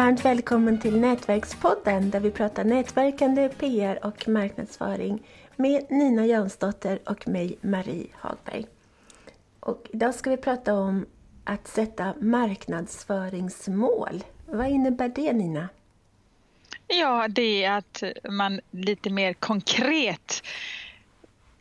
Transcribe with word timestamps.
Varmt 0.00 0.24
välkommen 0.24 0.80
till 0.80 1.00
Nätverkspodden 1.00 2.10
där 2.10 2.20
vi 2.20 2.30
pratar 2.30 2.64
nätverkande, 2.64 3.48
PR 3.48 4.06
och 4.06 4.28
marknadsföring 4.28 5.26
med 5.56 5.86
Nina 5.90 6.26
Jansdotter 6.26 6.98
och 7.06 7.28
mig, 7.28 7.58
Marie 7.60 8.06
Hagberg. 8.14 8.66
Och 9.60 9.88
idag 9.92 10.14
ska 10.14 10.30
vi 10.30 10.36
prata 10.36 10.74
om 10.74 11.06
att 11.44 11.68
sätta 11.68 12.14
marknadsföringsmål. 12.20 14.24
Vad 14.46 14.68
innebär 14.68 15.08
det 15.08 15.32
Nina? 15.32 15.68
Ja, 16.86 17.28
det 17.28 17.64
är 17.64 17.78
att 17.78 18.02
man 18.28 18.60
lite 18.70 19.10
mer 19.10 19.32
konkret 19.32 20.42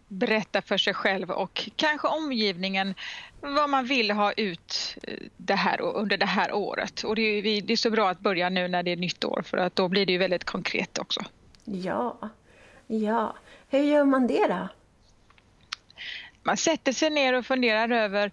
berättar 0.09 0.61
för 0.61 0.77
sig 0.77 0.93
själv 0.93 1.31
och 1.31 1.69
kanske 1.75 2.07
omgivningen 2.07 2.95
vad 3.41 3.69
man 3.69 3.85
vill 3.85 4.11
ha 4.11 4.31
ut 4.31 4.97
eh, 5.03 5.17
det 5.37 5.55
här, 5.55 5.81
under 5.81 6.17
det 6.17 6.25
här 6.25 6.53
året. 6.53 7.03
Och 7.03 7.15
det 7.15 7.21
är, 7.21 7.61
det 7.61 7.73
är 7.73 7.77
så 7.77 7.89
bra 7.89 8.09
att 8.09 8.19
börja 8.19 8.49
nu 8.49 8.67
när 8.67 8.83
det 8.83 8.91
är 8.91 8.95
nytt 8.95 9.23
år 9.23 9.43
för 9.45 9.57
att 9.57 9.75
då 9.75 9.87
blir 9.87 10.05
det 10.05 10.11
ju 10.11 10.17
väldigt 10.17 10.43
konkret 10.43 10.97
också. 10.97 11.21
Ja, 11.63 12.17
ja. 12.87 13.35
Hur 13.69 13.79
gör 13.79 14.05
man 14.05 14.27
det 14.27 14.47
då? 14.47 14.67
Man 16.43 16.57
sätter 16.57 16.91
sig 16.93 17.09
ner 17.09 17.33
och 17.33 17.45
funderar 17.45 17.89
över 17.89 18.31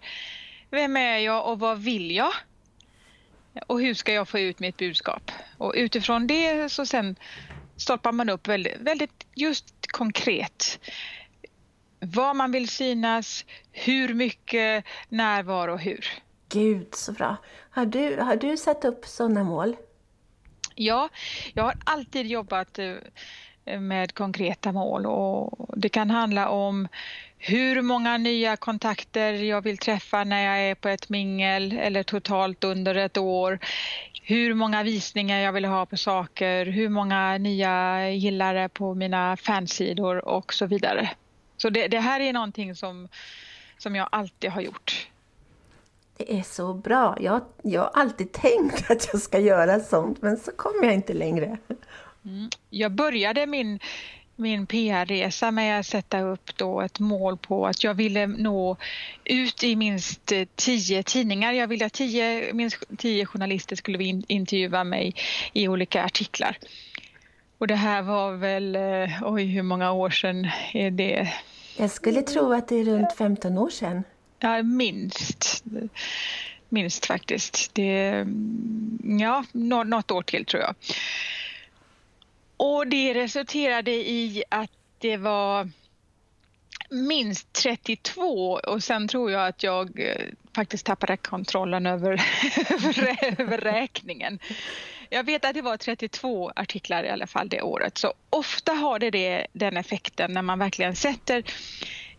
vem 0.69 0.97
är 0.97 1.17
jag 1.17 1.51
och 1.51 1.59
vad 1.59 1.79
vill 1.79 2.11
jag? 2.11 2.33
Och 3.67 3.81
hur 3.81 3.93
ska 3.93 4.13
jag 4.13 4.27
få 4.27 4.39
ut 4.39 4.59
mitt 4.59 4.77
budskap? 4.77 5.31
Och 5.57 5.73
utifrån 5.75 6.27
det 6.27 6.71
så 6.71 6.85
sen 6.85 7.15
stoppar 7.77 8.11
man 8.11 8.29
upp 8.29 8.47
väldigt, 8.47 8.77
väldigt 8.79 9.27
just 9.35 9.91
konkret 9.91 10.79
var 11.99 12.33
man 12.33 12.51
vill 12.51 12.69
synas, 12.69 13.45
hur 13.71 14.13
mycket, 14.13 14.85
när, 15.09 15.43
var 15.43 15.67
och 15.67 15.79
hur. 15.79 16.07
Gud 16.49 16.95
så 16.95 17.11
bra. 17.11 17.37
Har 17.69 17.85
du, 17.85 18.19
har 18.21 18.35
du 18.35 18.57
satt 18.57 18.85
upp 18.85 19.05
sådana 19.05 19.43
mål? 19.43 19.75
Ja, 20.75 21.09
jag 21.53 21.63
har 21.63 21.75
alltid 21.83 22.25
jobbat 22.25 22.79
eh, 22.79 23.79
med 23.79 24.13
konkreta 24.13 24.71
mål 24.71 25.05
och 25.05 25.79
det 25.79 25.89
kan 25.89 26.09
handla 26.09 26.49
om 26.49 26.87
hur 27.37 27.81
många 27.81 28.17
nya 28.17 28.57
kontakter 28.57 29.33
jag 29.33 29.61
vill 29.61 29.77
träffa 29.77 30.23
när 30.23 30.45
jag 30.45 30.69
är 30.69 30.75
på 30.75 30.89
ett 30.89 31.09
mingel 31.09 31.71
eller 31.71 32.03
totalt 32.03 32.63
under 32.63 32.95
ett 32.95 33.17
år. 33.17 33.59
Hur 34.23 34.53
många 34.53 34.83
visningar 34.83 35.39
jag 35.39 35.51
vill 35.51 35.65
ha 35.65 35.85
på 35.85 35.97
saker, 35.97 36.65
hur 36.65 36.89
många 36.89 37.37
nya 37.37 38.09
gillare 38.09 38.69
på 38.69 38.93
mina 38.93 39.37
fansidor 39.37 40.27
och 40.27 40.53
så 40.53 40.65
vidare. 40.65 41.09
Så 41.57 41.69
det, 41.69 41.87
det, 41.87 41.99
här 41.99 42.19
är 42.19 42.33
någonting 42.33 42.75
som, 42.75 43.07
som 43.77 43.95
jag 43.95 44.09
alltid 44.11 44.49
har 44.49 44.61
gjort. 44.61 45.07
Det 46.17 46.39
är 46.39 46.43
så 46.43 46.73
bra. 46.73 47.17
Jag, 47.21 47.41
jag 47.63 47.81
har 47.81 47.91
alltid 47.93 48.31
tänkt 48.31 48.91
att 48.91 49.09
jag 49.13 49.21
ska 49.21 49.39
göra 49.39 49.79
sånt, 49.79 50.21
men 50.21 50.37
så 50.37 50.51
kommer 50.51 50.83
jag 50.83 50.93
inte 50.93 51.13
längre. 51.13 51.57
Mm. 52.25 52.49
Jag 52.69 52.91
började 52.91 53.45
min, 53.45 53.79
min 54.35 54.67
PR-resa 54.67 55.51
med 55.51 55.79
att 55.79 55.85
sätta 55.85 56.21
upp 56.21 56.57
då 56.57 56.81
ett 56.81 56.99
mål 56.99 57.37
på 57.37 57.67
att 57.67 57.83
jag 57.83 57.93
ville 57.93 58.27
nå 58.27 58.77
ut 59.23 59.63
i 59.63 59.75
minst 59.75 60.33
tio 60.55 61.03
tidningar. 61.03 61.53
Jag 61.53 61.67
ville 61.67 61.85
att 61.85 61.93
tio, 61.93 62.53
minst 62.53 62.83
tio 62.97 63.25
journalister 63.25 63.75
skulle 63.75 64.03
intervjua 64.27 64.83
mig 64.83 65.15
i 65.53 65.67
olika 65.67 66.03
artiklar. 66.03 66.57
Och 67.57 67.67
det 67.67 67.75
här 67.75 68.01
var 68.01 68.31
väl, 68.31 68.75
eh, 68.75 69.23
oj 69.23 69.45
hur 69.45 69.63
många 69.63 69.91
år 69.91 70.09
sedan 70.09 70.47
är 70.73 70.91
det? 70.91 71.33
Jag 71.77 71.91
skulle 71.91 72.21
tro 72.21 72.53
att 72.53 72.67
det 72.67 72.75
är 72.75 72.85
runt 72.85 73.13
15 73.17 73.57
år 73.57 73.69
sedan. 73.69 74.03
Ja, 74.39 74.63
minst. 74.63 75.63
Minst 76.69 77.05
faktiskt. 77.05 77.69
Det, 77.73 78.07
mm, 78.09 79.17
ja, 79.19 79.43
något 79.51 80.11
år 80.11 80.21
till 80.21 80.45
tror 80.45 80.63
jag. 80.63 80.75
Och 82.57 82.87
det 82.87 83.13
resulterade 83.13 83.91
i 83.91 84.43
att 84.49 84.71
det 84.97 85.17
var 85.17 85.69
minst 86.89 87.53
32 87.53 88.59
och 88.67 88.83
sen 88.83 89.07
tror 89.07 89.31
jag 89.31 89.47
att 89.47 89.63
jag 89.63 89.99
eh, 89.99 90.25
faktiskt 90.55 90.85
tappade 90.85 91.17
kontrollen 91.17 91.85
över, 91.85 92.11
över 93.39 93.57
räkningen. 93.57 94.39
Jag 95.09 95.23
vet 95.23 95.45
att 95.45 95.53
det 95.53 95.61
var 95.61 95.77
32 95.77 96.51
artiklar 96.55 97.03
i 97.03 97.09
alla 97.09 97.27
fall 97.27 97.49
det 97.49 97.61
året. 97.61 97.97
Så 97.97 98.13
ofta 98.29 98.73
har 98.73 98.99
det, 98.99 99.09
det 99.09 99.47
den 99.53 99.77
effekten 99.77 100.31
när 100.31 100.41
man 100.41 100.59
verkligen 100.59 100.95
sätter 100.95 101.43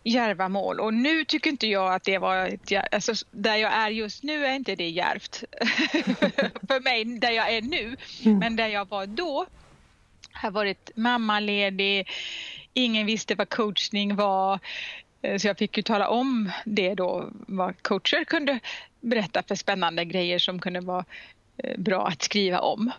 järva 0.04 0.48
mål. 0.48 0.80
Och 0.80 0.94
nu 0.94 1.24
tycker 1.24 1.50
inte 1.50 1.66
jag 1.66 1.94
att 1.94 2.04
det 2.04 2.18
var... 2.18 2.46
Ett, 2.46 2.94
alltså, 2.94 3.12
där 3.30 3.56
jag 3.56 3.72
är 3.72 3.90
just 3.90 4.22
nu 4.22 4.46
är 4.46 4.54
inte 4.54 4.74
det 4.74 4.88
järvt 4.88 5.36
för 6.68 6.80
mig, 6.80 7.04
där 7.04 7.30
jag 7.30 7.54
är 7.54 7.62
nu. 7.62 7.96
Mm. 8.24 8.38
Men 8.38 8.56
där 8.56 8.68
jag 8.68 8.88
var 8.88 9.06
då 9.06 9.46
har 10.32 10.50
varit 10.50 10.90
mammaledig, 10.94 12.08
ingen 12.74 13.06
visste 13.06 13.34
vad 13.34 13.48
coachning 13.48 14.16
var. 14.16 14.58
Så 15.38 15.46
jag 15.46 15.58
fick 15.58 15.76
ju 15.76 15.82
tala 15.82 16.08
om 16.08 16.52
det 16.64 16.94
då, 16.94 17.30
vad 17.32 17.82
coacher 17.82 18.24
kunde 18.24 18.60
berätta 19.00 19.42
för 19.42 19.54
spännande 19.54 20.04
grejer 20.04 20.38
som 20.38 20.60
kunde 20.60 20.80
vara 20.80 21.04
Eh, 21.04 21.37
bra 21.78 22.06
att 22.06 22.22
skriva 22.22 22.58
om. 22.58 22.90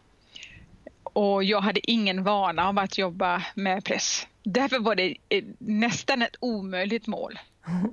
Och 1.03 1.43
jag 1.43 1.61
hade 1.61 1.91
ingen 1.91 2.23
vana 2.23 2.67
av 2.67 2.79
att 2.79 2.97
jobba 2.97 3.43
med 3.55 3.83
press. 3.83 4.27
Därför 4.43 4.79
var 4.79 4.95
det 4.95 5.17
eh, 5.29 5.43
nästan 5.57 6.21
ett 6.21 6.35
omöjligt 6.39 7.07
mål. 7.07 7.39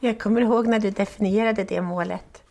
Jag 0.00 0.20
kommer 0.20 0.40
ihåg 0.40 0.66
när 0.66 0.80
du 0.80 0.90
definierade 0.90 1.64
det 1.64 1.80
målet. 1.80 2.42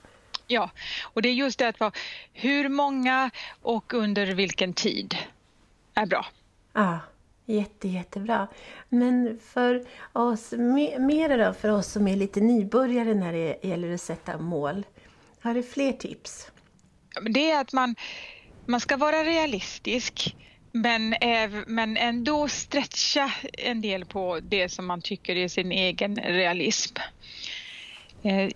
Ja, 0.48 0.70
och 1.04 1.22
det 1.22 1.30
är 1.30 1.34
just 1.34 1.60
det 1.60 1.68
att 1.68 1.80
vara 1.80 1.92
hur 2.34 2.70
många 2.70 3.30
och 3.62 3.94
under 3.94 4.26
vilken 4.26 4.74
tid 4.74 5.16
är 5.94 6.06
bra. 6.06 6.26
Ja, 6.74 7.00
jätte, 7.46 7.88
jättebra. 7.88 8.48
Men 8.90 9.40
för 9.44 9.86
oss, 10.14 10.52
mer 11.00 11.38
då 11.46 11.54
för 11.54 11.70
oss 11.70 11.88
som 11.88 12.08
är 12.08 12.16
lite 12.16 12.42
nybörjare 12.42 13.14
när 13.14 13.34
det 13.34 13.60
gäller 13.62 13.94
att 13.94 14.02
sätta 14.02 14.38
mål. 14.38 14.86
Har 15.42 15.54
du 15.54 15.64
fler 15.64 15.92
tips? 15.92 16.52
Det 17.22 17.52
är 17.52 17.62
att 17.62 17.74
man, 17.74 17.96
man 18.66 18.80
ska 18.80 18.98
vara 18.98 19.24
realistisk 19.24 20.36
men, 20.72 21.16
men 21.68 21.98
ändå 21.98 22.48
stretcha 22.48 23.32
en 23.54 23.82
del 23.82 24.06
på 24.06 24.40
det 24.40 24.70
som 24.70 24.86
man 24.86 25.02
tycker 25.02 25.36
är 25.36 25.48
sin 25.48 25.72
egen 25.72 26.16
realism. 26.16 26.96
Eh, 28.24 28.50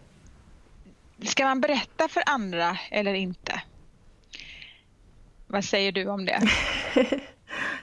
ska 1.24 1.46
man 1.46 1.62
berätta 1.62 2.08
för 2.08 2.24
andra 2.26 2.78
eller 2.92 3.14
inte? 3.14 3.62
Vad 5.48 5.66
säger 5.66 5.92
du 5.92 6.08
om 6.08 6.26
det? 6.26 6.42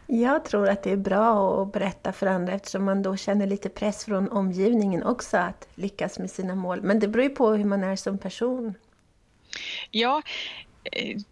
Jag 0.06 0.44
tror 0.44 0.68
att 0.68 0.82
det 0.82 0.90
är 0.90 0.96
bra 0.96 1.62
att 1.62 1.72
berätta 1.72 2.12
för 2.12 2.26
andra 2.26 2.52
eftersom 2.52 2.84
man 2.84 3.02
då 3.02 3.16
känner 3.16 3.46
lite 3.46 3.68
press 3.68 4.04
från 4.04 4.28
omgivningen 4.28 5.02
också 5.02 5.36
att 5.36 5.68
lyckas 5.74 6.18
med 6.18 6.30
sina 6.30 6.54
mål. 6.54 6.82
Men 6.82 7.00
det 7.00 7.08
beror 7.08 7.24
ju 7.24 7.30
på 7.30 7.50
hur 7.50 7.64
man 7.64 7.84
är 7.84 7.96
som 7.96 8.18
person. 8.18 8.74
Ja, 9.90 10.22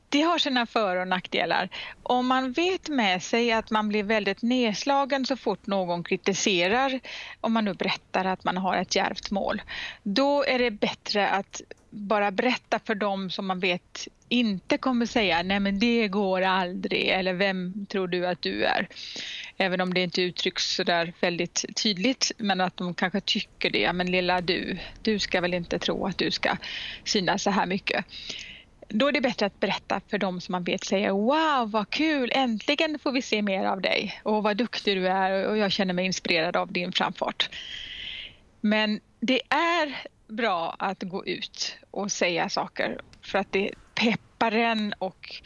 det 0.09 0.21
har 0.21 0.39
sina 0.39 0.67
för 0.67 0.97
och 0.97 1.09
nackdelar. 1.09 1.69
Om 2.03 2.27
man 2.27 2.53
vet 2.53 2.89
med 2.89 3.23
sig 3.23 3.53
att 3.53 3.71
man 3.71 3.89
blir 3.89 4.03
väldigt 4.03 4.43
nedslagen 4.43 5.27
så 5.27 5.37
fort 5.37 5.67
någon 5.67 6.05
kritiserar, 6.05 7.01
om 7.41 7.53
man 7.53 7.65
nu 7.65 7.75
berättar 7.75 8.25
att 8.25 8.45
man 8.45 8.57
har 8.57 8.77
ett 8.77 8.97
djärvt 8.97 9.31
mål, 9.31 9.63
då 10.03 10.45
är 10.45 10.59
det 10.59 10.71
bättre 10.71 11.29
att 11.29 11.63
bara 11.91 12.31
berätta 12.31 12.81
för 12.85 12.95
dem 12.95 13.31
som 13.31 13.47
man 13.47 13.61
vet 13.61 14.09
inte 14.29 14.79
kommer 14.79 15.07
säga 15.07 15.43
nej 15.43 15.61
men 15.61 15.79
det 15.79 16.09
går 16.09 16.43
aldrig 16.43 17.09
eller 17.09 17.33
vem 17.33 17.87
tror 17.87 18.09
du 18.09 18.27
att 18.27 18.43
du 18.43 18.65
är? 18.65 18.89
Även 19.57 19.81
om 19.81 19.95
det 19.95 20.01
inte 20.01 20.23
uttrycks 20.23 20.75
så 20.75 20.83
där 20.83 21.13
väldigt 21.21 21.65
tydligt 21.83 22.33
men 22.39 22.61
att 22.61 22.77
de 22.77 22.95
kanske 22.95 23.21
tycker 23.21 23.71
det, 23.71 23.93
men 23.93 24.11
lilla 24.11 24.41
du, 24.41 24.79
du 25.03 25.19
ska 25.19 25.41
väl 25.41 25.55
inte 25.55 25.79
tro 25.79 26.07
att 26.07 26.19
du 26.19 26.31
ska 26.31 26.57
synas 27.05 27.43
så 27.43 27.51
här 27.51 27.67
mycket 27.67 28.05
då 28.89 29.09
är 29.09 29.13
det 29.13 29.21
bättre 29.21 29.47
att 29.47 29.61
berätta 29.61 30.01
för 30.09 30.19
dem 30.19 30.41
som 30.41 30.53
man 30.53 30.65
vet 30.65 30.85
säger 30.85 31.11
Wow 31.11 31.71
vad 31.71 31.91
kul, 31.91 32.31
äntligen 32.35 32.99
får 32.99 33.13
vi 33.13 33.23
se 33.23 33.43
mer 33.43 33.65
av 33.65 33.81
dig 33.81 34.21
och 34.23 34.43
vad 34.43 34.57
duktig 34.57 34.97
du 34.97 35.09
är 35.09 35.49
och 35.49 35.57
jag 35.57 35.73
känner 35.73 35.95
mig 35.95 36.07
inspirerad 36.07 36.57
av 36.57 36.73
din 36.73 36.93
framfart. 36.93 37.51
Men 38.61 39.01
det 39.21 39.43
är 39.49 39.97
bra 40.29 40.77
att 40.79 41.03
gå 41.03 41.27
ut 41.27 41.77
och 41.91 42.13
säga 42.13 42.49
saker 42.49 43.01
för 43.23 43.39
att 43.39 43.53
det 43.53 43.71
peppar 43.95 44.53
en 44.53 44.95
och 44.99 45.43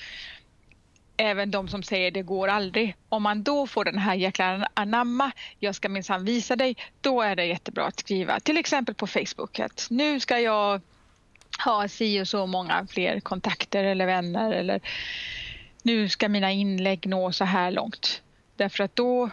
även 1.17 1.51
de 1.51 1.69
som 1.69 1.83
säger 1.83 2.11
det 2.11 2.23
går 2.23 2.49
aldrig. 2.49 2.97
Om 3.09 3.23
man 3.23 3.43
då 3.43 3.67
får 3.67 3.85
den 3.85 3.99
här 3.99 4.15
jäkla 4.15 4.69
anamma, 4.75 5.31
jag 5.59 5.75
ska 5.75 5.89
minsann 5.89 6.25
visa 6.25 6.57
dig, 6.57 6.77
då 7.01 7.23
är 7.23 7.37
det 7.37 7.45
jättebra 7.45 7.85
att 7.85 8.01
skriva. 8.01 8.41
Till 8.41 8.59
exempel 8.59 8.95
på 8.95 9.07
Facebook 9.07 9.61
att 9.61 9.87
nu 9.91 10.21
ska 10.21 10.39
jag 10.39 10.81
ha 11.65 11.89
si 11.89 12.23
och 12.23 12.29
så 12.29 12.47
många 12.47 12.87
fler 12.87 13.21
kontakter 13.21 13.85
eller 13.85 14.07
vänner 14.07 14.53
eller 14.53 14.81
nu 15.83 16.09
ska 16.09 16.29
mina 16.29 16.53
inlägg 16.53 17.07
nå 17.07 17.33
så 17.33 17.45
här 17.45 17.71
långt. 17.71 18.23
Därför 18.57 18.85
att 18.85 18.97
då 18.97 19.31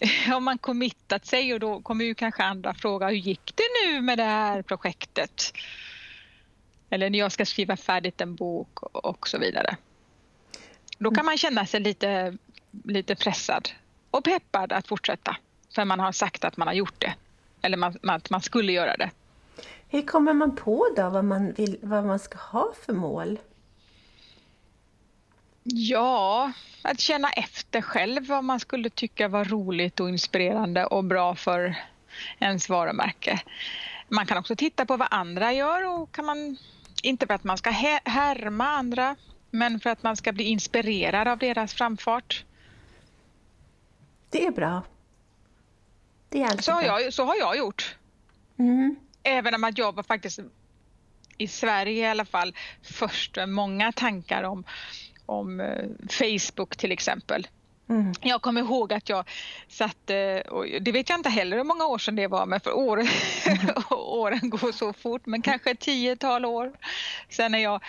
har 0.26 0.40
man 0.40 0.58
committat 0.58 1.26
sig 1.26 1.54
och 1.54 1.60
då 1.60 1.80
kommer 1.80 2.04
ju 2.04 2.14
kanske 2.14 2.42
andra 2.42 2.74
fråga 2.74 3.08
hur 3.08 3.16
gick 3.16 3.52
det 3.56 3.62
nu 3.86 4.00
med 4.00 4.18
det 4.18 4.24
här 4.24 4.62
projektet? 4.62 5.52
Eller 6.90 7.10
när 7.10 7.18
jag 7.18 7.32
ska 7.32 7.46
skriva 7.46 7.76
färdigt 7.76 8.20
en 8.20 8.34
bok 8.34 8.82
och 8.82 9.28
så 9.28 9.38
vidare. 9.38 9.76
Då 10.98 11.10
kan 11.10 11.26
man 11.26 11.38
känna 11.38 11.66
sig 11.66 11.80
lite, 11.80 12.36
lite 12.84 13.16
pressad 13.16 13.68
och 14.10 14.24
peppad 14.24 14.72
att 14.72 14.88
fortsätta. 14.88 15.36
För 15.74 15.84
man 15.84 16.00
har 16.00 16.12
sagt 16.12 16.44
att 16.44 16.56
man 16.56 16.68
har 16.68 16.74
gjort 16.74 17.00
det. 17.00 17.14
Eller 17.62 17.76
man, 17.76 17.98
att 18.02 18.30
man 18.30 18.40
skulle 18.40 18.72
göra 18.72 18.96
det. 18.96 19.10
Hur 19.88 20.02
kommer 20.02 20.32
man 20.32 20.56
på 20.56 20.88
då 20.96 21.10
vad 21.10 21.24
man, 21.24 21.52
vill, 21.52 21.78
vad 21.82 22.04
man 22.04 22.18
ska 22.18 22.38
ha 22.38 22.72
för 22.86 22.92
mål? 22.92 23.38
Ja, 25.62 26.52
att 26.82 27.00
känna 27.00 27.30
efter 27.30 27.82
själv 27.82 28.26
vad 28.26 28.44
man 28.44 28.60
skulle 28.60 28.90
tycka 28.90 29.28
var 29.28 29.44
roligt 29.44 30.00
och 30.00 30.08
inspirerande 30.08 30.86
och 30.86 31.04
bra 31.04 31.34
för 31.34 31.74
ens 32.38 32.68
varumärke. 32.68 33.42
Man 34.08 34.26
kan 34.26 34.38
också 34.38 34.56
titta 34.56 34.86
på 34.86 34.96
vad 34.96 35.08
andra 35.10 35.52
gör 35.52 35.88
och 35.88 36.12
kan 36.12 36.24
man, 36.24 36.56
inte 37.02 37.26
för 37.26 37.34
att 37.34 37.44
man 37.44 37.58
ska 37.58 37.70
härma 37.70 38.66
andra, 38.66 39.16
men 39.50 39.80
för 39.80 39.90
att 39.90 40.02
man 40.02 40.16
ska 40.16 40.32
bli 40.32 40.44
inspirerad 40.44 41.28
av 41.28 41.38
deras 41.38 41.74
framfart. 41.74 42.44
Det 44.30 44.46
är 44.46 44.50
bra. 44.50 44.82
Det 46.28 46.42
är 46.42 46.62
så, 46.62 46.72
har 46.72 46.82
jag, 46.82 47.12
så 47.12 47.24
har 47.24 47.36
jag 47.36 47.56
gjort. 47.56 47.96
Mm. 48.58 48.96
Även 49.22 49.54
om 49.54 49.64
att 49.64 49.78
jag 49.78 49.94
var 49.94 50.02
faktiskt 50.02 50.40
i 51.38 51.48
Sverige 51.48 52.06
i 52.06 52.08
alla 52.08 52.24
fall 52.24 52.56
först 52.82 53.36
med 53.36 53.48
många 53.48 53.92
tankar 53.92 54.42
om, 54.42 54.64
om 55.26 55.60
eh, 55.60 55.84
Facebook 56.08 56.76
till 56.76 56.92
exempel. 56.92 57.46
Mm. 57.88 58.12
Jag 58.20 58.42
kommer 58.42 58.60
ihåg 58.60 58.92
att 58.92 59.08
jag 59.08 59.28
satte, 59.68 60.42
och 60.50 60.66
det 60.80 60.92
vet 60.92 61.08
jag 61.08 61.18
inte 61.18 61.28
heller 61.28 61.56
hur 61.56 61.64
många 61.64 61.86
år 61.86 61.98
sedan 61.98 62.16
det 62.16 62.26
var, 62.26 62.46
men 62.46 62.60
för 62.60 62.72
år, 62.72 63.00
mm. 63.00 63.74
åren 63.90 64.50
går 64.50 64.72
så 64.72 64.92
fort, 64.92 65.26
men 65.26 65.42
kanske 65.42 65.70
ett 65.70 65.80
tiotal 65.80 66.44
år 66.44 66.72
sedan 67.28 67.52
när 67.52 67.58
jag 67.58 67.82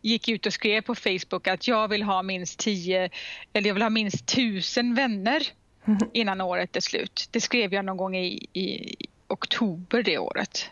gick 0.00 0.28
ut 0.28 0.46
och 0.46 0.52
skrev 0.52 0.80
på 0.80 0.94
Facebook 0.94 1.46
att 1.46 1.68
jag 1.68 1.88
vill 1.88 2.02
ha 2.02 2.22
minst 2.22 2.58
tio, 2.58 3.10
eller 3.52 3.68
jag 3.68 3.74
vill 3.74 3.82
ha 3.82 3.90
minst 3.90 4.26
tusen 4.26 4.94
vänner 4.94 5.42
mm. 5.86 5.98
innan 6.12 6.40
året 6.40 6.76
är 6.76 6.80
slut. 6.80 7.28
Det 7.30 7.40
skrev 7.40 7.74
jag 7.74 7.84
någon 7.84 7.96
gång 7.96 8.16
i, 8.16 8.48
i 8.52 8.96
oktober 9.34 10.02
det 10.02 10.18
året. 10.18 10.70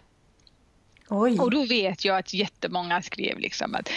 Oj. 1.08 1.38
Och 1.38 1.50
då 1.50 1.64
vet 1.64 2.04
jag 2.04 2.18
att 2.18 2.34
jättemånga 2.34 3.02
skrev 3.02 3.38
liksom 3.38 3.74
att 3.74 3.90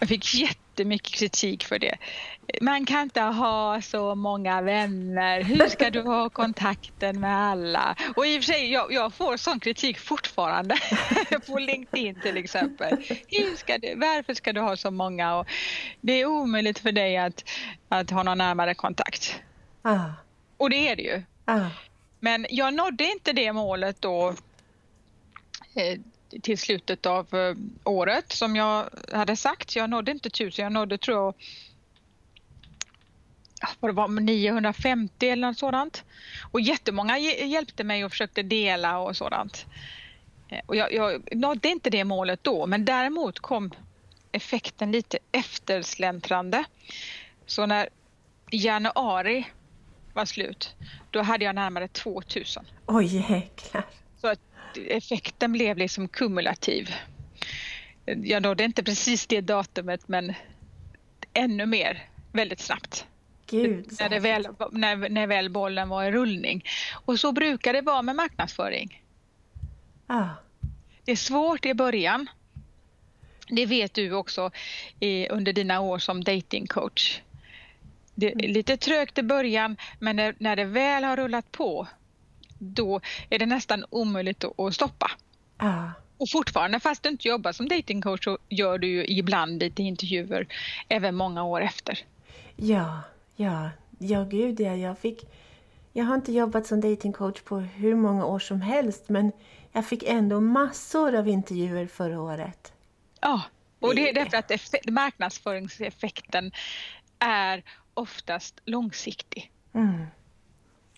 jag 0.00 0.08
fick 0.08 0.34
jättemycket 0.34 1.12
kritik 1.12 1.64
för 1.64 1.78
det. 1.78 1.96
Man 2.60 2.86
kan 2.86 3.02
inte 3.02 3.20
ha 3.20 3.82
så 3.82 4.14
många 4.14 4.60
vänner. 4.60 5.42
Hur 5.42 5.68
ska 5.68 5.90
du 5.90 6.02
ha 6.02 6.30
kontakten 6.30 7.20
med 7.20 7.36
alla? 7.36 7.96
Och 8.16 8.26
i 8.26 8.38
och 8.38 8.44
för 8.44 8.52
sig, 8.52 8.72
jag, 8.72 8.92
jag 8.92 9.14
får 9.14 9.36
sån 9.36 9.60
kritik 9.60 9.98
fortfarande 9.98 10.76
på 11.46 11.58
LinkedIn 11.58 12.20
till 12.20 12.36
exempel. 12.36 12.96
Hur 13.28 13.56
ska 13.56 13.78
du, 13.78 13.94
varför 13.94 14.34
ska 14.34 14.52
du 14.52 14.60
ha 14.60 14.76
så 14.76 14.90
många? 14.90 15.36
Och 15.36 15.46
det 16.00 16.12
är 16.12 16.26
omöjligt 16.26 16.78
för 16.78 16.92
dig 16.92 17.16
att, 17.16 17.44
att 17.88 18.10
ha 18.10 18.22
någon 18.22 18.38
närmare 18.38 18.74
kontakt. 18.74 19.40
Ah. 19.82 20.04
Och 20.56 20.70
det 20.70 20.88
är 20.88 20.96
det 20.96 21.02
ju. 21.02 21.22
Ah. 21.44 21.70
Men 22.24 22.46
jag 22.50 22.74
nådde 22.74 23.04
inte 23.04 23.32
det 23.32 23.52
målet 23.52 24.02
då 24.02 24.34
eh, 25.74 26.00
till 26.42 26.58
slutet 26.58 27.06
av 27.06 27.34
eh, 27.34 27.56
året 27.84 28.32
som 28.32 28.56
jag 28.56 28.88
hade 29.12 29.36
sagt. 29.36 29.76
Jag 29.76 29.90
nådde 29.90 30.10
inte 30.10 30.30
tusen, 30.30 30.62
jag 30.62 30.72
nådde 30.72 30.98
tror 30.98 31.16
jag 31.16 31.34
vad 33.80 33.90
det 33.90 33.94
var, 33.94 34.08
950 34.08 35.28
eller 35.28 35.48
något 35.48 35.58
sådant. 35.58 36.04
Och 36.52 36.60
jättemånga 36.60 37.18
hjälpte 37.18 37.84
mig 37.84 38.04
och 38.04 38.10
försökte 38.10 38.42
dela 38.42 38.98
och 38.98 39.16
sådant. 39.16 39.66
Eh, 40.48 40.60
och 40.66 40.76
jag, 40.76 40.92
jag 40.92 41.36
nådde 41.36 41.68
inte 41.68 41.90
det 41.90 42.04
målet 42.04 42.44
då, 42.44 42.66
men 42.66 42.84
däremot 42.84 43.40
kom 43.40 43.70
effekten 44.32 44.92
lite 44.92 45.18
eftersläntrande. 45.32 46.64
Så 47.46 47.66
när 47.66 47.88
januari 48.50 49.46
var 50.14 50.24
slut, 50.24 50.74
då 51.10 51.22
hade 51.22 51.44
jag 51.44 51.54
närmare 51.54 51.88
2000. 51.88 52.64
Oj 52.86 53.16
jäklar. 53.16 53.84
Så 54.20 54.28
att 54.28 54.40
effekten 54.88 55.52
blev 55.52 55.76
liksom 55.76 56.08
kumulativ. 56.08 56.90
Jag 58.04 58.42
nådde 58.42 58.64
inte 58.64 58.82
precis 58.82 59.26
det 59.26 59.40
datumet 59.40 60.08
men 60.08 60.34
ännu 61.32 61.66
mer 61.66 62.08
väldigt 62.32 62.60
snabbt. 62.60 63.06
Gud, 63.46 63.92
när, 64.00 64.08
det 64.08 64.18
väl, 64.18 64.48
när, 64.72 65.08
när 65.08 65.26
väl 65.26 65.50
bollen 65.50 65.88
var 65.88 66.04
i 66.04 66.10
rullning. 66.10 66.64
Och 66.92 67.20
så 67.20 67.32
brukar 67.32 67.72
det 67.72 67.80
vara 67.80 68.02
med 68.02 68.16
marknadsföring. 68.16 69.02
Ah. 70.06 70.28
Det 71.04 71.12
är 71.12 71.16
svårt 71.16 71.66
i 71.66 71.74
början. 71.74 72.26
Det 73.48 73.66
vet 73.66 73.94
du 73.94 74.12
också 74.12 74.50
i, 75.00 75.28
under 75.28 75.52
dina 75.52 75.80
år 75.80 75.98
som 75.98 76.24
datingcoach. 76.24 77.20
Det 78.14 78.26
är 78.26 78.32
mm. 78.32 78.50
lite 78.50 78.76
trögt 78.76 79.18
i 79.18 79.22
början 79.22 79.76
men 79.98 80.16
när, 80.16 80.34
när 80.38 80.56
det 80.56 80.64
väl 80.64 81.04
har 81.04 81.16
rullat 81.16 81.52
på 81.52 81.88
då 82.58 83.00
är 83.30 83.38
det 83.38 83.46
nästan 83.46 83.84
omöjligt 83.90 84.44
att 84.44 84.74
stoppa. 84.74 85.10
Ah. 85.56 85.88
Och 86.18 86.30
fortfarande, 86.30 86.80
fast 86.80 87.02
du 87.02 87.08
inte 87.08 87.28
jobbar 87.28 87.52
som 87.52 87.68
datingcoach 87.68 88.24
så 88.24 88.38
gör 88.48 88.78
du 88.78 88.86
ju 88.86 89.06
ibland 89.06 89.60
lite 89.60 89.82
intervjuer 89.82 90.46
även 90.88 91.14
många 91.14 91.44
år 91.44 91.60
efter. 91.60 91.98
Ja, 92.56 93.00
ja, 93.36 93.70
ja 93.98 94.24
gud 94.24 94.60
ja, 94.60 94.74
jag 94.74 94.98
fick... 94.98 95.24
Jag 95.92 96.04
har 96.04 96.14
inte 96.14 96.32
jobbat 96.32 96.66
som 96.66 96.80
datingcoach 96.80 97.40
på 97.40 97.58
hur 97.58 97.94
många 97.94 98.24
år 98.24 98.38
som 98.38 98.60
helst 98.60 99.08
men 99.08 99.32
jag 99.72 99.86
fick 99.86 100.02
ändå 100.02 100.40
massor 100.40 101.14
av 101.14 101.28
intervjuer 101.28 101.86
förra 101.86 102.20
året. 102.20 102.72
Ja, 103.20 103.42
och 103.80 103.94
det 103.94 104.08
är 104.08 104.14
därför 104.14 104.36
att 104.36 104.90
marknadsföringseffekten 104.90 106.52
är 107.18 107.62
oftast 107.94 108.60
långsiktig. 108.64 109.52
Mm. 109.72 110.06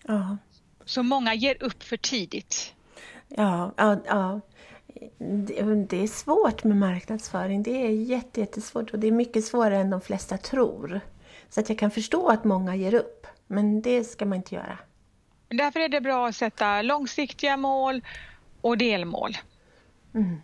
Ja. 0.03 0.37
Så 0.85 1.03
många 1.03 1.33
ger 1.33 1.63
upp 1.63 1.83
för 1.83 1.97
tidigt. 1.97 2.73
Ja, 3.27 3.71
ja, 3.77 3.97
ja. 4.05 4.41
Det 5.87 6.03
är 6.03 6.07
svårt 6.07 6.63
med 6.63 6.77
marknadsföring. 6.77 7.63
Det 7.63 7.85
är 7.85 7.89
jättesvårt 7.89 8.91
och 8.91 8.99
det 8.99 9.07
är 9.07 9.11
mycket 9.11 9.45
svårare 9.45 9.77
än 9.77 9.89
de 9.89 10.01
flesta 10.01 10.37
tror. 10.37 11.01
Så 11.49 11.59
att 11.59 11.69
jag 11.69 11.79
kan 11.79 11.91
förstå 11.91 12.27
att 12.27 12.43
många 12.43 12.75
ger 12.75 12.93
upp. 12.93 13.27
Men 13.47 13.81
det 13.81 14.03
ska 14.03 14.25
man 14.25 14.37
inte 14.37 14.55
göra. 14.55 14.77
Därför 15.47 15.79
är 15.79 15.89
det 15.89 16.01
bra 16.01 16.27
att 16.27 16.35
sätta 16.35 16.81
långsiktiga 16.81 17.57
mål 17.57 18.01
och 18.61 18.77
delmål. 18.77 19.37
Mm. 20.13 20.41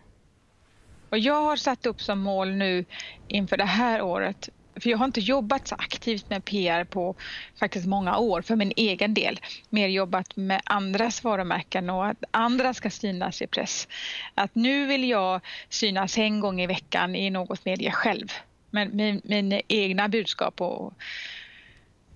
Och 1.10 1.20
jag 1.20 1.44
har 1.44 1.56
satt 1.56 1.86
upp 1.86 2.02
som 2.02 2.20
mål 2.20 2.52
nu 2.52 2.86
inför 3.28 3.58
det 3.58 3.66
här 3.66 4.02
året 4.02 4.50
för 4.82 4.90
jag 4.90 4.98
har 4.98 5.06
inte 5.06 5.20
jobbat 5.20 5.68
så 5.68 5.76
aktivt 5.76 6.30
med 6.30 6.46
PR 6.46 6.84
på 6.84 7.16
faktiskt 7.60 7.88
många 7.88 8.18
år 8.18 8.42
för 8.42 8.56
min 8.56 8.74
egen 8.76 9.14
del. 9.14 9.40
Mer 9.70 9.88
jobbat 9.88 10.36
med 10.36 10.62
andras 10.66 11.24
varumärken 11.24 11.90
och 11.90 12.08
att 12.08 12.24
andra 12.32 12.74
ska 12.74 12.90
synas 12.90 13.42
i 13.42 13.48
press. 13.48 13.88
Att 14.36 14.56
nu 14.56 14.86
vill 14.86 15.10
jag 15.10 15.42
synas 15.70 16.18
en 16.18 16.40
gång 16.40 16.62
i 16.62 16.68
veckan 16.68 17.16
i 17.16 17.30
något 17.30 17.66
media 17.66 17.92
själv. 17.92 18.32
Med 18.70 18.94
min, 18.94 19.22
min 19.24 19.62
egna 19.68 20.08
budskap 20.08 20.62
och, 20.62 20.94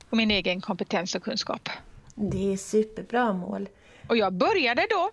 och 0.09 0.17
min 0.17 0.31
egen 0.31 0.61
kompetens 0.61 1.15
och 1.15 1.23
kunskap. 1.23 1.69
Det 2.15 2.53
är 2.53 2.57
superbra 2.57 3.33
mål. 3.33 3.69
Och 4.07 4.17
jag 4.17 4.33
började 4.33 4.87
då 4.89 5.11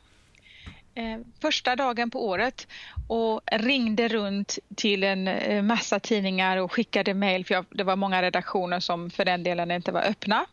första 1.40 1.76
dagen 1.76 2.10
på 2.10 2.26
året 2.28 2.66
och 3.08 3.40
ringde 3.52 4.08
runt 4.08 4.58
till 4.76 5.04
en 5.04 5.28
eh, 5.28 5.62
massa 5.62 6.00
tidningar 6.00 6.56
och 6.56 6.72
skickade 6.72 7.14
mejl 7.14 7.44
för 7.44 7.54
jag, 7.54 7.64
det 7.70 7.84
var 7.84 7.96
många 7.96 8.22
redaktioner 8.22 8.80
som 8.80 9.10
för 9.10 9.24
den 9.24 9.42
delen 9.42 9.70
inte 9.70 9.92
var 9.92 10.02
öppna. 10.02 10.46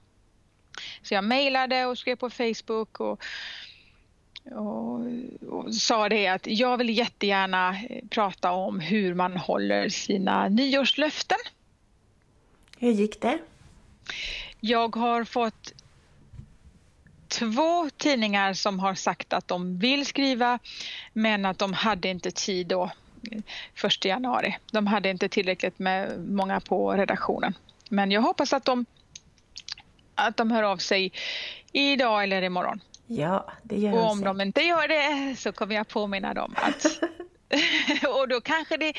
Så 1.01 1.13
jag 1.13 1.23
mejlade 1.23 1.85
och 1.85 1.97
skrev 1.97 2.15
på 2.15 2.29
Facebook 2.29 2.99
och, 2.99 3.21
och, 4.51 4.99
och, 5.49 5.75
sa 5.75 6.09
det 6.09 6.27
att 6.27 6.47
jag 6.47 6.77
vill 6.77 6.97
jättegärna 6.97 7.77
eh, 7.89 8.07
prata 8.09 8.51
om 8.51 8.79
hur 8.79 9.13
man 9.13 9.37
håller 9.37 9.89
sina 9.89 10.47
nyårslöften. 10.47 11.37
Hur 12.77 12.91
gick 12.91 13.21
det? 13.21 13.39
Jag 14.59 14.95
har 14.95 15.23
fått 15.23 15.73
två 17.29 17.89
tidningar 17.97 18.53
som 18.53 18.79
har 18.79 18.95
sagt 18.95 19.33
att 19.33 19.47
de 19.47 19.79
vill 19.79 20.05
skriva 20.05 20.59
men 21.13 21.45
att 21.45 21.59
de 21.59 21.73
hade 21.73 22.07
inte 22.07 22.31
tid 22.31 22.67
då 22.67 22.91
1 23.83 24.05
januari. 24.05 24.57
De 24.71 24.87
hade 24.87 25.09
inte 25.09 25.29
tillräckligt 25.29 25.79
med 25.79 26.29
många 26.29 26.59
på 26.59 26.91
redaktionen. 26.91 27.53
Men 27.89 28.11
jag 28.11 28.21
hoppas 28.21 28.53
att 28.53 28.65
de, 28.65 28.85
att 30.15 30.37
de 30.37 30.51
hör 30.51 30.63
av 30.63 30.77
sig 30.77 31.11
idag 31.71 32.23
eller 32.23 32.41
imorgon. 32.41 32.81
Ja, 33.07 33.51
det 33.63 33.77
gör 33.77 33.93
Och 33.93 34.11
om 34.11 34.21
de 34.21 34.41
inte 34.41 34.61
gör 34.61 34.87
det 34.87 35.35
så 35.35 35.51
kommer 35.51 35.75
jag 35.75 35.87
påminna 35.87 36.33
dem 36.33 36.55
att... 36.57 36.85
och 38.07 38.27
då 38.27 38.41
kanske 38.41 38.77
det 38.77 38.93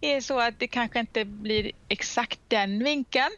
är 0.00 0.20
så 0.20 0.40
att 0.40 0.58
det 0.58 0.68
kanske 0.68 1.00
inte 1.00 1.24
blir 1.24 1.72
exakt 1.88 2.40
den 2.48 2.84
vinkeln 2.84 3.32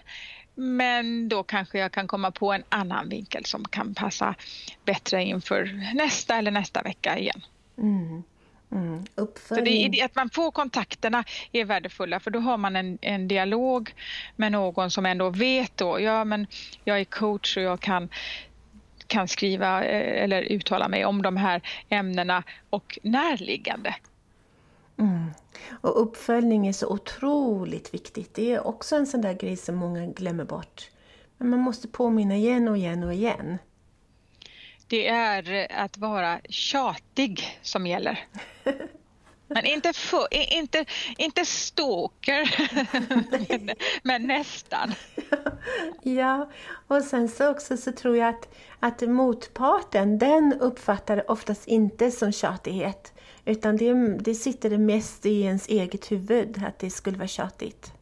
men 0.61 1.29
då 1.29 1.43
kanske 1.43 1.79
jag 1.79 1.93
kan 1.93 2.09
komma 2.09 2.31
på 2.31 2.53
en 2.53 2.63
annan 2.69 3.09
vinkel 3.09 3.45
som 3.45 3.65
kan 3.65 3.95
passa 3.95 4.35
bättre 4.85 5.23
inför 5.23 5.95
nästa 5.95 6.37
eller 6.37 6.51
nästa 6.51 6.83
vecka 6.83 7.19
igen. 7.19 7.43
Mm. 7.79 8.23
Mm, 8.73 9.05
så 9.49 9.55
det 9.55 10.03
att 10.03 10.15
man 10.15 10.31
får 10.31 10.51
kontakterna 10.51 11.25
är 11.53 11.65
värdefulla 11.65 12.21
för 12.21 12.31
då 12.31 12.39
har 12.39 12.57
man 12.57 12.77
en, 12.77 12.99
en 13.01 13.29
dialog 13.29 13.95
med 14.37 14.53
någon 14.53 14.91
som 14.91 15.07
ändå 15.07 15.31
vet 15.31 15.77
då, 15.77 16.01
ja 16.01 16.25
men 16.25 16.47
jag 16.85 17.01
är 17.01 17.05
coach 17.05 17.57
och 17.57 17.63
jag 17.63 17.81
kan 17.81 18.09
kan 19.07 19.29
skriva 19.29 19.85
eh, 19.85 20.23
eller 20.25 20.43
uttala 20.43 20.89
mig 20.89 21.05
om 21.05 21.23
de 21.23 21.37
här 21.37 21.63
ämnena 21.89 22.43
och 22.71 22.99
närliggande. 23.03 23.95
Mm. 25.01 25.31
Och 25.81 26.03
uppföljning 26.03 26.67
är 26.67 26.73
så 26.73 26.89
otroligt 26.89 27.95
viktigt. 27.95 28.35
Det 28.35 28.53
är 28.53 28.67
också 28.67 28.97
en 28.97 29.07
sån 29.07 29.21
där 29.21 29.33
grej 29.33 29.57
som 29.57 29.77
många 29.77 30.07
glömmer 30.07 30.45
bort. 30.45 30.91
Men 31.37 31.49
man 31.49 31.61
måste 31.61 31.89
påminna 31.89 32.37
igen 32.37 32.69
och 32.69 32.77
igen 32.77 33.05
och 33.05 33.15
igen. 33.15 33.59
Det 34.87 35.09
är 35.09 35.73
att 35.73 35.99
vara 35.99 36.41
tjatig 36.49 37.59
som 37.63 37.87
gäller. 37.87 38.25
Men 39.55 39.65
inte, 39.65 39.93
för, 39.93 40.27
inte, 40.55 40.85
inte 41.19 41.45
stalker, 41.45 42.69
men, 43.49 43.71
men, 44.03 44.23
nästan. 44.23 44.95
Ja, 46.03 46.51
och 46.89 47.03
sen 47.03 47.29
så 47.29 47.51
också 47.51 47.77
så 47.77 47.93
tror 47.93 48.17
jag 48.17 48.29
att, 48.29 48.55
att 48.81 49.01
motparten, 49.01 50.19
den 50.19 50.53
uppfattar 50.61 51.31
oftast 51.31 51.69
inte 51.69 52.11
som 52.11 52.33
tjatighet. 52.33 53.13
Utan 53.51 53.77
det, 53.77 54.19
det 54.19 54.35
sitter 54.35 54.71
det 54.71 54.79
mest 54.79 55.27
i 55.27 55.43
ens 55.43 55.69
eget 55.69 56.13
huvud, 56.13 56.63
att 56.67 56.79
det 56.79 56.91
skulle 56.91 57.19
vara 57.19 57.29
tjatigt. 57.29 57.93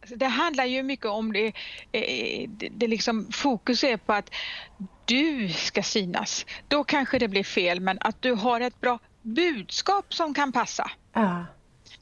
Alltså, 0.00 0.16
det 0.16 0.26
handlar 0.26 0.64
ju 0.64 0.82
mycket 0.82 1.06
om 1.06 1.32
det, 1.32 1.46
eh, 1.92 2.48
det, 2.48 2.68
det 2.68 2.86
liksom, 2.86 3.32
fokus 3.32 3.84
är 3.84 3.96
på 3.96 4.12
att 4.12 4.30
du 5.04 5.48
ska 5.48 5.82
synas. 5.82 6.46
Då 6.68 6.84
kanske 6.84 7.18
det 7.18 7.28
blir 7.28 7.44
fel, 7.44 7.80
men 7.80 7.98
att 8.00 8.22
du 8.22 8.32
har 8.32 8.60
ett 8.60 8.80
bra 8.80 8.98
budskap 9.22 10.14
som 10.14 10.34
kan 10.34 10.52
passa. 10.52 10.90
Ja. 11.12 11.46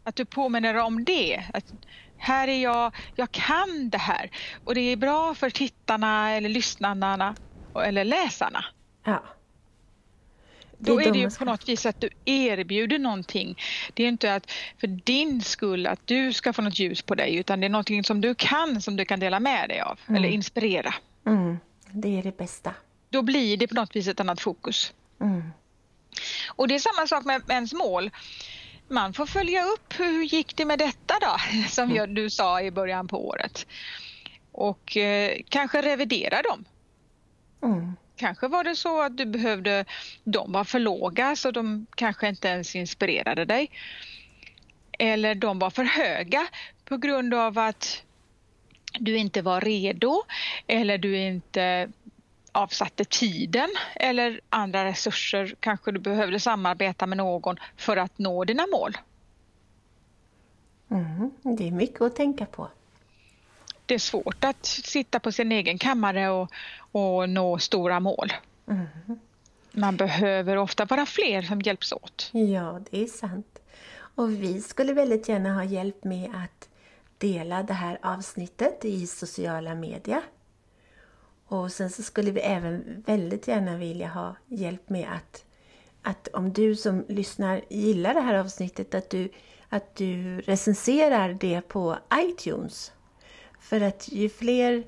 Att 0.05 0.17
du 0.17 0.25
påminner 0.25 0.77
om 0.77 1.05
det. 1.05 1.45
Att 1.55 1.73
här 2.17 2.49
är 2.49 2.63
jag, 2.63 2.95
jag 3.17 3.33
kan 3.33 3.91
det 3.91 3.99
här. 3.99 4.31
Och 4.65 4.75
det 4.75 4.81
är 4.81 4.97
bra 4.97 5.35
för 5.35 5.51
tittarna 5.51 6.31
eller 6.31 6.49
lyssnarna 6.49 7.35
eller 7.85 8.05
läsarna. 8.05 8.65
Ja. 9.05 9.23
Då 10.85 11.01
är 11.01 11.13
det 11.13 11.19
ju 11.19 11.31
på 11.31 11.45
något 11.45 11.69
vis 11.69 11.87
att 11.87 12.01
du 12.01 12.11
erbjuder 12.25 12.99
någonting. 12.99 13.59
Det 13.95 14.05
är 14.05 14.09
inte 14.09 14.35
att 14.35 14.51
för 14.79 14.87
din 14.87 15.43
skull 15.43 15.87
att 15.87 16.01
du 16.05 16.33
ska 16.33 16.53
få 16.53 16.63
något 16.63 16.79
ljus 16.79 17.03
på 17.03 17.15
dig 17.15 17.37
utan 17.37 17.61
det 17.61 17.67
är 17.67 17.69
någonting 17.69 18.05
som 18.05 18.21
du 18.21 18.35
kan 18.35 18.81
som 18.81 18.97
du 18.97 19.05
kan 19.05 19.21
dela 19.21 19.41
med 19.41 19.69
dig 19.69 19.81
av 19.81 20.01
mm. 20.07 20.17
eller 20.17 20.29
inspirera. 20.29 20.95
Mm. 21.27 21.59
Det 21.91 22.19
är 22.19 22.23
det 22.23 22.37
bästa. 22.37 22.75
Då 23.11 23.23
blir 23.23 23.57
det 23.57 23.67
på 23.67 23.75
något 23.75 23.97
vis 23.97 24.09
ett 24.09 24.21
annat 24.21 24.41
fokus. 24.41 24.93
Mm. 25.21 25.53
Och 26.49 26.69
det 26.69 26.75
är 26.75 26.79
samma 26.79 27.07
sak 27.07 27.25
med 27.25 27.43
ens 27.49 27.73
mål. 27.73 28.11
Man 28.89 29.13
får 29.13 29.27
följa 29.27 29.65
upp 29.65 29.95
hur 29.99 30.23
gick 30.23 30.57
det 30.57 30.65
med 30.65 30.79
detta 30.79 31.15
då, 31.21 31.37
som 31.69 31.91
mm. 31.91 32.15
du 32.15 32.31
sa 32.31 32.61
i 32.63 32.71
början 32.71 33.09
på 33.09 33.29
året. 33.29 33.67
Och 34.53 34.97
eh, 34.97 35.39
kanske 35.49 35.83
revidera 35.83 36.43
dem. 36.43 36.65
Kanske 38.23 38.49
var 38.49 38.65
det 38.65 38.77
så 38.77 39.03
att 39.03 39.17
du 39.17 39.27
behövde, 39.27 39.85
de 40.25 40.53
var 40.53 40.65
för 40.65 40.79
låga 40.79 41.37
så 41.37 41.51
de 41.51 41.87
kanske 41.95 42.29
inte 42.29 42.49
ens 42.49 42.77
inspirerade 42.77 43.45
dig. 43.45 43.71
Eller 44.99 45.35
de 45.35 45.59
var 45.59 45.71
för 45.71 45.85
höga 45.85 46.47
på 46.85 46.97
grund 46.97 47.35
av 47.35 47.59
att 47.59 48.03
du 49.01 49.17
inte 49.17 49.43
var 49.43 49.61
redo 49.61 50.23
eller 50.67 50.99
du 50.99 51.17
inte 51.19 51.93
avsatte 52.53 53.05
tiden 53.05 53.69
eller 53.97 54.41
andra 54.49 54.85
resurser. 54.85 55.55
Kanske 55.61 55.93
du 55.93 55.99
behövde 56.01 56.41
samarbeta 56.41 57.07
med 57.07 57.19
någon 57.19 57.57
för 57.77 57.97
att 57.97 58.19
nå 58.19 58.45
dina 58.45 58.67
mål. 58.73 58.99
Mm, 60.91 61.31
det 61.57 61.69
är 61.69 61.73
mycket 61.73 62.03
att 62.03 62.17
tänka 62.17 62.47
på. 62.47 62.69
Det 63.93 63.97
är 63.97 63.99
svårt 63.99 64.45
att 64.45 64.67
sitta 64.67 65.21
på 65.21 65.33
sin 65.33 65.53
egen 65.53 65.79
kammare 65.79 66.31
och, 66.31 66.51
och 66.93 67.29
nå 67.29 67.59
stora 67.59 68.01
mål. 68.01 68.33
Mm. 68.69 68.87
Man 69.73 69.97
behöver 69.97 70.57
ofta 70.57 70.85
vara 70.85 71.07
fler 71.07 71.43
som 71.43 71.61
hjälps 71.61 71.93
åt. 71.93 72.31
Ja, 72.33 72.81
det 72.91 73.03
är 73.03 73.07
sant. 73.07 73.59
Och 73.93 74.31
vi 74.31 74.61
skulle 74.61 74.93
väldigt 74.93 75.29
gärna 75.29 75.55
ha 75.55 75.65
hjälp 75.65 76.05
med 76.05 76.31
att 76.35 76.69
dela 77.19 77.63
det 77.63 77.73
här 77.73 77.99
avsnittet 78.03 78.85
i 78.85 79.07
sociala 79.07 79.75
medier. 79.75 80.23
Och 81.47 81.73
sen 81.73 81.91
så 81.91 82.03
skulle 82.03 82.31
vi 82.31 82.41
även 82.41 83.03
väldigt 83.07 83.49
gärna 83.49 83.77
vilja 83.77 84.09
ha 84.09 84.37
hjälp 84.47 84.89
med 84.89 85.09
att, 85.13 85.45
att 86.03 86.29
om 86.29 86.53
du 86.53 86.77
som 86.77 87.05
lyssnar 87.09 87.61
gillar 87.69 88.15
det 88.15 88.21
här 88.21 88.35
avsnittet, 88.35 88.95
att 88.95 89.11
du, 89.11 89.29
att 89.69 89.97
du 89.97 90.41
recenserar 90.41 91.33
det 91.41 91.61
på 91.69 91.99
iTunes. 92.15 92.93
För 93.63 93.81
att 93.81 94.09
ju 94.13 94.29
fler 94.29 94.85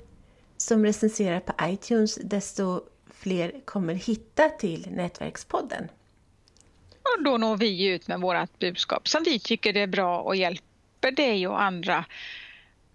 som 0.57 0.85
recenserar 0.85 1.39
på 1.39 1.53
iTunes, 1.61 2.15
desto 2.15 2.81
fler 3.13 3.61
kommer 3.65 3.93
hitta 3.93 4.49
till 4.49 4.87
Nätverkspodden. 4.91 5.89
Och 6.91 7.23
då 7.23 7.37
når 7.37 7.57
vi 7.57 7.87
ut 7.87 8.07
med 8.07 8.21
vårt 8.21 8.59
budskap 8.59 9.07
som 9.07 9.23
vi 9.23 9.39
tycker 9.39 9.77
är 9.77 9.87
bra 9.87 10.19
och 10.19 10.35
hjälper 10.35 11.11
dig 11.11 11.47
och 11.47 11.61
andra 11.61 12.05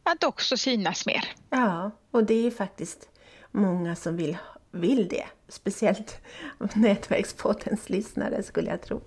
att 0.02 0.25
också 0.25 0.56
synas 0.56 1.06
mer. 1.06 1.25
Ja, 1.50 1.90
och 2.10 2.25
det 2.25 2.46
är 2.46 2.50
faktiskt 2.50 3.08
många 3.50 3.96
som 3.96 4.16
vill, 4.16 4.38
vill 4.70 5.08
det. 5.08 5.26
Speciellt 5.49 6.20
Nätverkspoddens 6.75 7.90
lyssnare 7.90 8.42
skulle 8.42 8.70
jag 8.70 8.82
tro. 8.82 9.00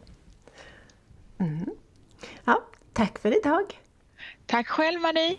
Mm. 1.39 1.69
Ja, 2.45 2.63
tack 2.93 3.19
för 3.19 3.37
idag. 3.37 3.79
Tack 4.45 4.67
själv 4.67 5.01
Marie. 5.01 5.37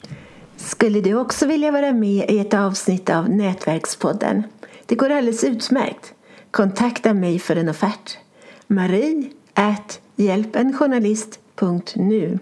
Skulle 0.84 1.00
du 1.00 1.14
också 1.14 1.46
vilja 1.46 1.70
vara 1.70 1.92
med 1.92 2.30
i 2.30 2.38
ett 2.38 2.54
avsnitt 2.54 3.10
av 3.10 3.30
Nätverkspodden? 3.30 4.42
Det 4.86 4.94
går 4.94 5.10
alldeles 5.10 5.44
utmärkt. 5.44 6.14
Kontakta 6.50 7.14
mig 7.14 7.38
för 7.38 7.56
en 7.56 7.68
offert. 7.68 8.18
Marie 8.66 9.30
at 9.54 10.00
hjälpenjournalist.nu 10.16 12.38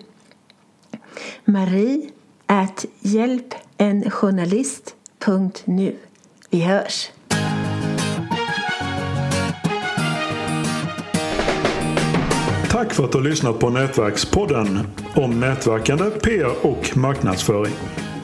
Marie 1.45 2.11
at 2.47 2.85
hjälpenjournalist.nu 3.01 5.97
vi 6.51 6.61
hörs! 6.61 7.11
Tack 12.71 12.93
för 12.93 13.05
att 13.05 13.13
du 13.13 13.19
har 13.19 13.25
lyssnat 13.25 13.59
på 13.59 13.71
Nätverkspodden 13.71 14.79
om 15.17 15.41
nätverkande, 15.41 16.11
PR 16.11 16.67
och 16.67 16.97
marknadsföring 16.97 17.75